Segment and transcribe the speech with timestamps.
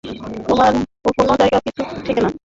[0.47, 0.71] তোমার
[1.17, 2.29] কোনো জায়গায় কিছু ঠেকে না?